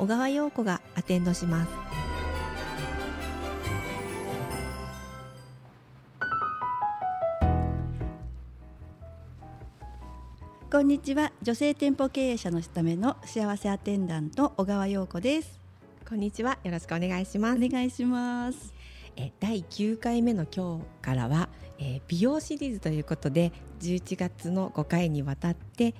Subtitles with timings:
[0.00, 1.70] 小川陽子がアテンドします。
[10.72, 11.32] こんにちは。
[11.42, 15.60] 女性店舗経営者のための幸せアテンダント小川陽子です。
[16.08, 16.58] こんにちは。
[16.64, 17.62] よろしくお願いします。
[17.62, 18.72] お願いします。
[19.18, 25.94] え第9回目の今日からは、えー、美容シリーズということで11月の5回にわたって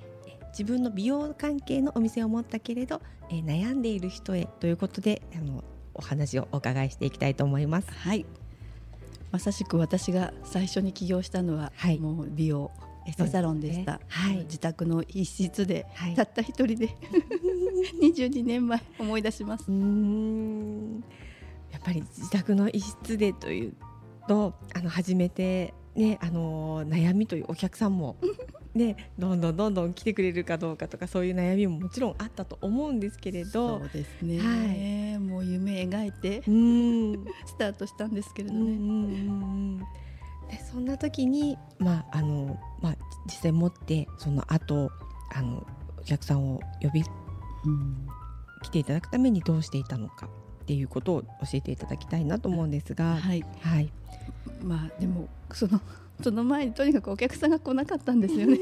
[0.50, 7.90] 自分の美容関係のお店を持ったけれど、えー、悩んでいる人へということであのお話をお伺いしていきたいと思います。
[7.92, 8.26] はい。
[9.30, 12.72] まさしく私が最初に起業したのは、はい、もう美容
[13.06, 16.88] エステサロンでした、ね、はい、自宅の一室で、はい、たった一人で
[18.02, 19.70] 22年前思い出します。
[21.70, 23.74] やっぱり自宅の一室でという
[24.26, 28.16] とあの初めてねあの悩みというお客さんも
[28.74, 33.80] ね、どんどんどんどん来てくれるかどうかとかそういう悩みももちろんあったと思うんですけれど。
[33.80, 36.42] そうですね、はい、もう夢描いて。
[37.46, 39.84] スタートしたんですけれどね。
[40.50, 42.96] でそんな時に、まああのまあ、
[43.26, 44.90] 実際持ってその後
[45.34, 45.66] あの
[45.98, 47.02] お客さんを呼び、
[47.64, 48.08] うん、
[48.62, 50.28] 来ていただくためにどうしていたのか
[50.62, 53.16] っていうことを教えていただきたいなと思うんですが。
[53.16, 53.92] はい、はい、
[54.62, 55.80] まあでもその
[56.22, 58.58] その前にとにかくお客さんが来なかったんですよね。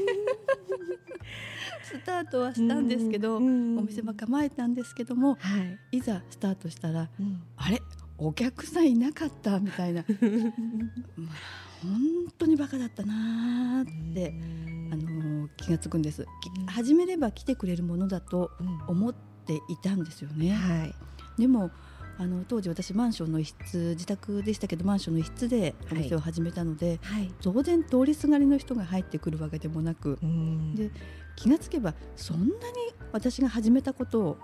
[1.83, 5.57] スタートはしたんですけど、お店も構えたんですけども、は
[5.91, 7.81] い、いざスタートしたら、うん、あれ？
[8.17, 10.03] お客さんいなかったみたいな。
[10.03, 11.33] まあ、
[11.81, 11.99] 本
[12.37, 14.33] 当にバカだったなって、
[14.91, 16.25] あの気が付くんです、
[16.67, 18.51] 始めれば来てくれるものだと
[18.87, 19.13] 思っ
[19.45, 20.51] ていたんですよね。
[20.51, 20.93] はい、
[21.41, 21.71] でも
[22.19, 30.19] あの当時私マンションの一室自宅でしたけどマンションの一室でお店を始めたので、はい、当然通りすがりの人が入ってくるわけでもなく
[30.75, 30.91] で
[31.37, 32.51] 気がつけばそんなに
[33.13, 34.37] 私が始めたことを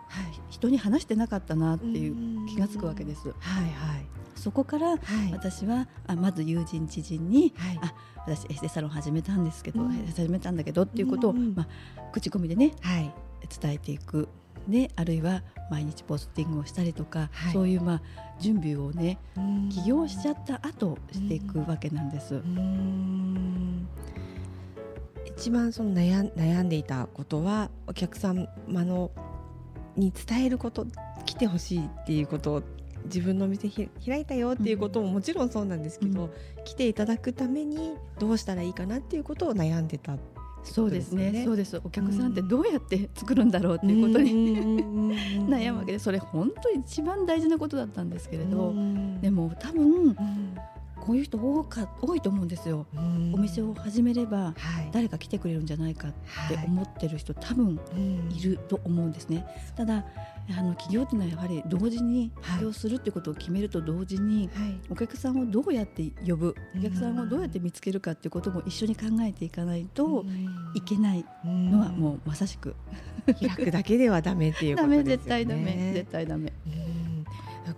[0.50, 3.28] 人に話してなかったなっていう気がつくわけです。
[3.28, 4.06] はいはい。
[4.36, 4.96] そこから
[5.31, 7.94] 私は、あまず友人知人に、はい、あ
[8.28, 9.81] 私エステサロン始めたんですけど、
[10.16, 13.13] 始めたんだけどっていうことを、まあ、口コミでね、はい、
[13.62, 14.28] 伝えていく
[14.67, 18.01] であるいは毎日ポスティングをしたりとか、はい、そういうまあ
[18.39, 19.17] 準備をね
[19.71, 22.41] 起業しちゃった後していくわけなんです。
[25.25, 29.11] 一番その悩悩んでいたことはお客様の
[29.95, 30.85] に伝えること
[31.25, 32.63] 来てほしいっていうことを
[33.05, 36.31] 自分のお店開いたよっていうことももちろんそうなんですけど、うん、
[36.63, 40.17] 来ていただくためにどうしたらいいかなっていうことを悩んでた
[40.65, 41.43] そうですね。
[41.45, 44.83] そうですお客さんってどうやって作るんだろうっていうことに
[45.47, 48.73] 悩むわけでそれ本当に一番大事なことだったんですけれど。
[49.21, 50.15] でも多分
[51.05, 52.88] こういう人多か多いと思うんですよ。
[53.33, 54.55] お店を始めれば
[54.91, 56.11] 誰か来てくれるんじゃないかっ
[56.47, 57.79] て思ってる人、多分
[58.31, 59.45] いると思うんですね。
[59.75, 60.03] ただ
[60.57, 64.49] あの企業っていうのはやはり同時に起業するってことを決めると同時に、
[64.89, 70.25] お客さんをどうやって呼ぶお客さんをどうやって見つけるかっていうことも一緒に考えていかないと
[70.73, 72.75] いけないのはもうまさしく。
[73.39, 75.09] 開くだけではダメっていうことですよね。
[75.09, 76.53] 絶 対ダメ絶対ダメ。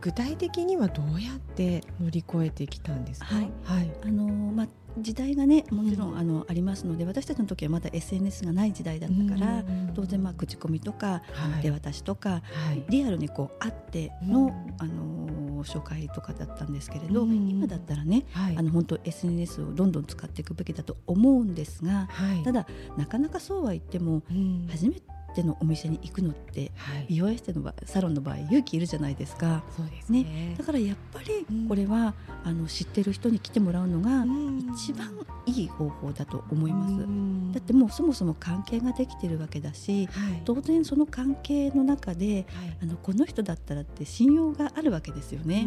[0.01, 3.27] 具体的にはどうやって乗り越えてきたんですか？
[3.27, 4.67] はい、はい、あのまあ
[4.99, 22.09] 時代がねもちろん、うん、あのありますので私たちの時はまだ SNS がない時代だったから、当然まあ口コミとか、はい、手渡しとか、はい、リアルにこう会っての、あの紹介とかだったんですけれど、今だったらね、はい、あの本当 SNS をどんどん使っていくべきだと思うんですが、
[22.43, 22.65] ただ
[22.97, 24.23] なかなかそうは言っても、
[24.69, 25.01] 初めて
[25.33, 29.63] テのお店に行くのって、はい、美容エステのサロンの場合勇気いるじゃないですか。
[29.75, 32.13] そうですね、ね、だからやっぱりこれは、
[32.43, 34.25] うん、あの知ってる人に来てもらうのが
[34.73, 35.11] 一番
[35.45, 45.65] いい方法だと思います、うん、だってもうそもそも関係ができてるわけだし、はい、当然その関係の中で、はい、あのこの人だったらって信用があるわけですよね。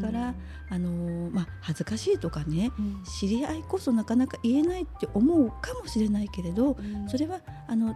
[0.00, 0.34] だから
[0.68, 6.76] あの、まあ、恥ずかしいとかね、うん、知り合いこそなかなか言えないって思うかもしれないけれど、
[7.08, 7.94] それはあの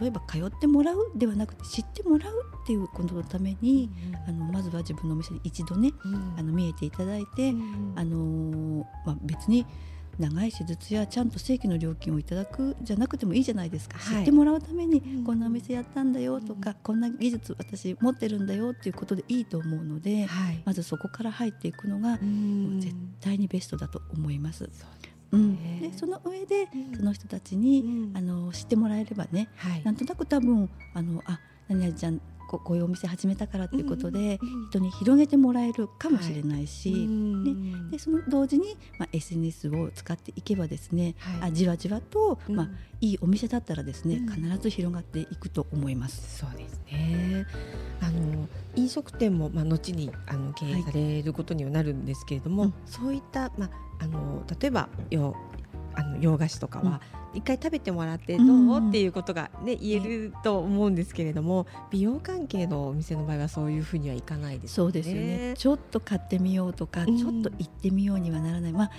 [0.00, 3.90] 例えば通ってもらうではなくて知ってもらうっていうことのために、
[4.28, 9.66] うん、あのまずは自分のお店に一度ね、うん、あの見えていただいて、うん、あのまあ、別に
[10.18, 14.18] 長い手術やちゃんと正規の料金をいただくじゃなくてもいいじゃないですか、はい。
[14.18, 20.62] 知ってもらうためにこんなお店やったんだよとか、こんな技術私持ってるんだよっていうことでいいと思うので、はい。
[20.64, 22.80] まずそこから入っていくのがうん。
[22.80, 24.58] 絶対にベストだと思います。
[24.58, 26.96] そうですうん、ねでその上でうん。
[26.96, 28.16] その人たちに、うん。
[28.16, 29.82] あの知ってもらえればねはい。
[29.84, 32.20] なんとなく多分あのあ何々ちゃん
[32.52, 41.50] ここういうお店始めたからっていうことで、うん人に広げてもらえるかもしれないし、うんでその同時に、まあ、SNS を使っていけばですね、はい。
[41.50, 42.56] あじわじわと、うん。
[42.56, 42.68] まあ、
[43.00, 44.28] いいお店だったらですね、うん。
[44.28, 46.38] 必ず広がっていくと思います。
[46.38, 47.46] そうですね。
[48.00, 52.74] あの飲食店もまあ後にあの経営されることにはなるんですけれども、うん。
[52.86, 53.70] そういったまあ
[54.00, 55.36] あの例えばよ
[55.94, 57.00] あの洋菓子とかは
[57.34, 64.92] 一回食べてもらってどう、うんっていうことがね言えると思うんですけれども、美容関係のお店の場合はそういうふうにはいかないですよね。
[64.92, 65.54] そうですよね。
[65.56, 67.18] ちょっと買ってみようとか、うん。
[67.18, 68.90] ちょっと行ってみようにはならない、まあ、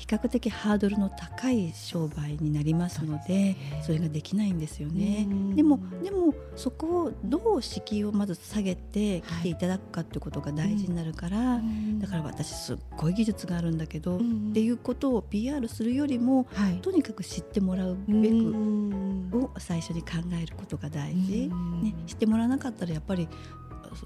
[0.00, 5.26] 比較的ハードルの高い商売になりますのでそれができないんですよね。
[5.28, 5.54] うん。
[5.54, 11.60] でもでもそこをどう敷居をまず下げて来ていただくかってことが大事になるから、
[11.98, 16.80] だから私すっごい技術があるんだけど、うんっていうことを PR するよりもはい。
[16.80, 20.08] とにかく知ってもらうべくうんを最初に考
[20.42, 23.28] えることが大事、うんね、知ってもらわなかったらやっぱり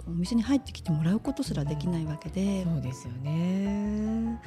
[0.08, 4.40] お店に入ってきてもらうことすらできないわけで、そうですよね。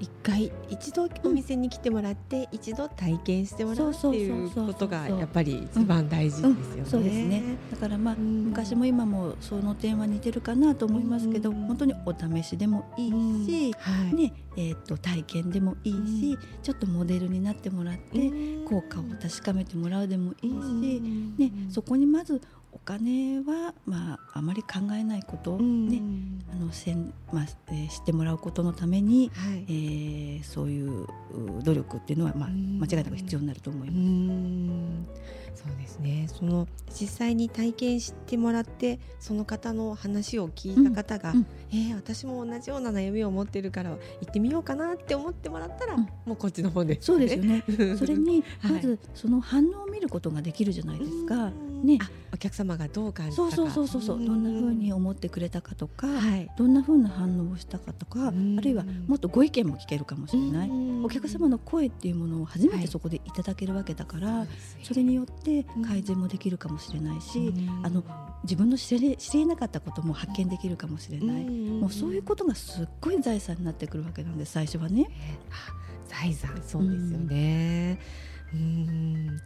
[0.00, 6.78] 一回一度お店に来てもらって、一度体験してもらうっていうことがやっぱり一番大事ですよね。
[6.78, 6.86] うん。
[6.86, 7.42] そうですね。
[7.70, 8.46] だからまあうん。
[8.46, 14.14] 昔も今もその点は似てるかなと思いますけど、うん本当にお試しでもいいし、はい。
[14.14, 18.64] ねえー、と体験でもいいし、ちょっとモデルになってもらって、うん。
[18.64, 21.36] 効果を確かめてもらうでもいいし、うん。
[21.36, 22.40] ね、そこにまず
[22.72, 25.88] お金は、まあ、あまり考えないこと、うん。
[25.88, 26.00] ね。
[26.52, 29.64] あのせんまあえー知ってもらうことのために、はい。
[29.68, 30.40] え。
[30.40, 31.06] ーそういうう
[31.62, 32.78] 努力っていうのは、まあ、うん。
[32.80, 34.00] 間違いなく必要になると思いうます。
[34.00, 35.06] ん。
[35.54, 36.26] そうですね。
[36.28, 41.36] その実際に体験してもらってその方の話を聞いた方が、うん。
[41.38, 41.46] うん。
[41.72, 43.96] えー私も同じような悩みを持ってるから行
[44.28, 46.02] ってみようかなって思ってもらったら、うん。
[46.24, 47.00] もうこっちの方で。
[47.00, 47.64] す、そうですよね。
[47.98, 48.72] それにはい。
[48.74, 51.50] まずその反応を見ることができるじゃないですか。
[51.80, 51.98] うんね。
[52.00, 53.50] あお客様がどう感じたか。
[53.50, 54.24] そうそうそうそうそう。
[54.24, 56.06] どんな風には思ってくれたかとか、
[56.36, 56.48] い。
[56.56, 58.56] どんな風な反応をしたかとか、うん。
[58.58, 60.70] あるいはもっとご意見も聞けるかもしれない、
[61.04, 64.46] お客様の声っていうものを初めてそこでいただけるわけだから、
[64.82, 68.04] それによって改善もできるかもしれないし、あの
[68.44, 75.08] 自分の知れ知り得なかったことも発見できるかもしれない、もうそういうことがすっごい財産になってくるわけなんです最初はね。
[75.50, 77.98] あ財産そうですよね。
[78.52, 79.40] うん。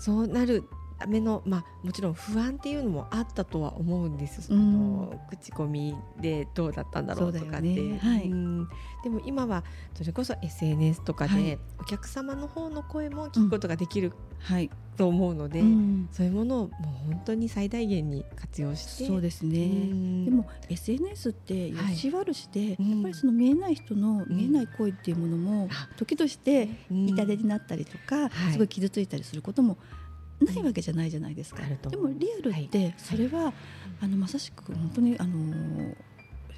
[0.00, 4.42] そうなるためのまあもちろん不安っていうのもあったとは思うんです。
[4.42, 7.62] その口コミでどうだったんだろうとかって。
[7.62, 7.98] ね。
[7.98, 8.28] はい。
[8.28, 8.68] うん。
[9.02, 9.64] でも今は
[9.94, 11.44] それこそ SNS とかはい。
[11.44, 14.68] でお客様の方の声も聞くことができるはい、
[14.98, 16.08] と思うので、うん。
[16.12, 16.74] そういうものをも
[17.06, 19.06] う本当に最大限に活用して。
[19.06, 20.24] そうですね、うん。
[20.26, 22.90] でも SNS ってよし悪しで、うん。
[22.90, 24.36] やっぱりその見えない人のうん。
[24.36, 27.08] 見えない声っていうものもあ時としてうん。
[27.08, 28.52] 痛手になったりとか、はい。
[28.52, 29.78] すごい傷ついたりすることも
[30.40, 31.62] ないわけじゃないじゃないですか。
[31.88, 33.52] でもリアルってそれは、
[34.00, 35.94] あのまさしく本当にあのー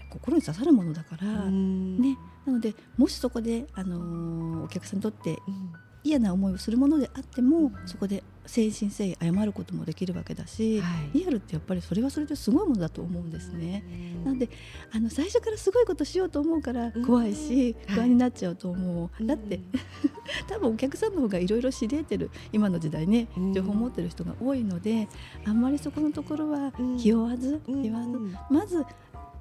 [0.09, 2.01] 心に刺さるものだから、うん。
[2.01, 5.73] ね、なのでもしそこで、あのーお客さんにとってうん。
[6.05, 11.19] 嫌な思いをするものであっても、そこで誠心誠意謝ることもできるわけだし、はい。
[11.19, 13.85] リアルってやっぱりそれはそれですごいものだと思うんですね。
[14.19, 14.25] うん。
[14.25, 14.49] なんで
[14.93, 19.27] あの最初からすごいことしようと思うから怖いし、うん不安になっちゃうと思う、うん。
[19.27, 19.61] だって
[20.49, 23.55] 多分お客さんの方がいろいろ知り得てる今の時代ねうん。
[23.55, 25.09] 情報を持ってる人が多いので
[25.45, 26.97] あんまりそこのところはうん。
[26.97, 27.83] 気負わず、うん。
[27.83, 28.85] 気負わずまず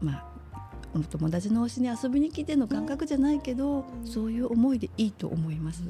[0.01, 0.35] まあ
[0.93, 4.07] お友達の推しに遊びに来ての感覚じゃないけど、うん。
[4.07, 5.83] そういう思いでいいと思います。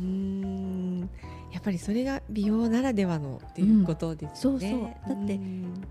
[1.48, 4.72] うんやっぱりそれが美容ならではのっていうことですよね。
[4.72, 5.16] うんそうそう。
[5.18, 5.84] だってうん。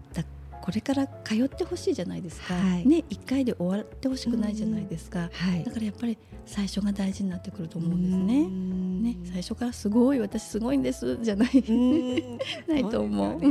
[0.64, 2.88] これから通ってほしいじゃないですか、はい。
[2.88, 5.62] ね1回で終わってほしくないじゃないですか、はい。
[5.62, 8.34] だからやっぱり最初が大事になってくると思うんですね。
[8.44, 9.02] うん。
[9.02, 12.38] ね、最初からすごい私すごいんですじゃない、うん。
[12.66, 13.40] ないと思う。
[13.42, 13.50] そう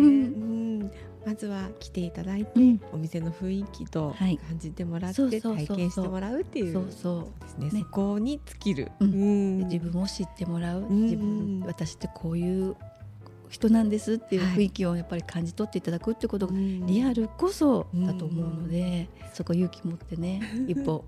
[1.25, 2.82] まずは来ていただいて、うん。
[2.92, 4.38] お店の雰囲気とはい。
[4.38, 5.68] 感じてもらって、そうそうそうそう。
[5.68, 7.42] 体験してもらうっていうそうそう。
[7.42, 7.70] ですね。
[7.72, 9.58] ねそこに尽きる、うん。
[9.68, 11.03] 自分を知ってもらう、ん。
[11.03, 12.75] 自分私ってこういう
[13.50, 21.06] 人なんですっていうはい雰囲気をやっぱり感じ取っていただくってことがうんリアルこそだと思うので、そこ勇気持ってね 一歩。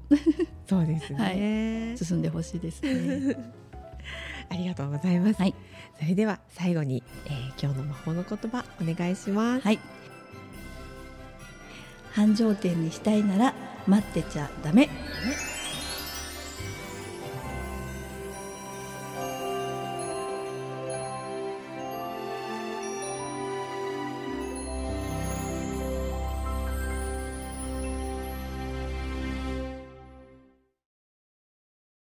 [0.68, 3.36] そうですね、進んでほしいですね。
[4.50, 5.56] ありがとうございます、はい。
[6.00, 9.64] それでは最後に、えー今日の魔法の言葉お願いします。
[9.64, 9.80] はい
[12.16, 13.54] 繁盛店にしたいなら
[13.88, 14.90] 待ってちゃダメ。